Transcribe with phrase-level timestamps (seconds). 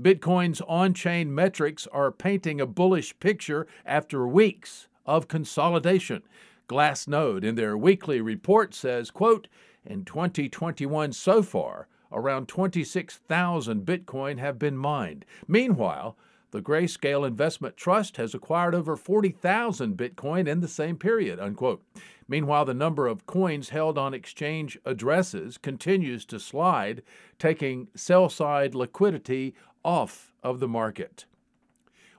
[0.00, 6.22] Bitcoin's on chain metrics are painting a bullish picture after weeks of consolidation.
[6.68, 9.48] Glassnode, in their weekly report, says, quote,
[9.84, 15.24] in 2021 so far, around 26,000 Bitcoin have been mined.
[15.46, 16.16] Meanwhile,
[16.56, 21.38] the Grayscale Investment Trust has acquired over 40,000 Bitcoin in the same period.
[21.38, 21.82] Unquote.
[22.26, 27.02] Meanwhile, the number of coins held on exchange addresses continues to slide,
[27.38, 29.54] taking sell side liquidity
[29.84, 31.26] off of the market.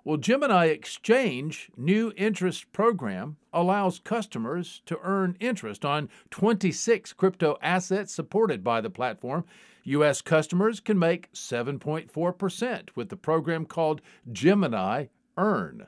[0.08, 8.13] Well, Gemini Exchange new interest program allows customers to earn interest on 26 crypto assets
[8.13, 9.44] supported by the platform.
[9.83, 10.22] U.S.
[10.22, 14.00] customers can make 7.4% with the program called
[14.31, 15.88] Gemini Earn.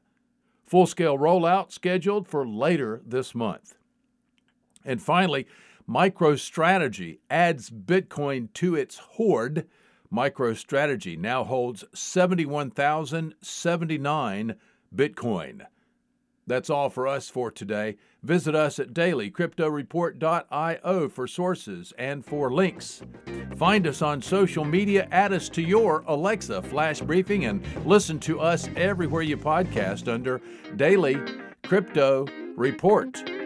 [0.68, 3.76] Full scale rollout scheduled for later this month.
[4.84, 5.48] And finally,
[5.88, 9.66] MicroStrategy adds Bitcoin to its hoard
[10.14, 14.56] MicroStrategy now holds 71,079
[14.96, 15.66] Bitcoin.
[16.48, 17.98] That's all for us for today.
[18.24, 23.04] Visit us at dailycryptoreport.io for sources and for links.
[23.56, 28.40] Find us on social media, add us to your Alexa flash briefing, and listen to
[28.40, 30.42] us everywhere you podcast under
[30.76, 31.18] Daily
[31.64, 32.26] Crypto
[32.56, 33.39] Report.